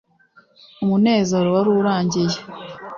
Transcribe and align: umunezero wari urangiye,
umunezero 0.83 1.47
wari 1.55 1.69
urangiye, 1.79 2.37